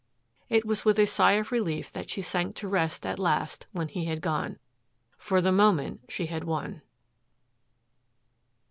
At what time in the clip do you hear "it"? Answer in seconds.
0.49-0.65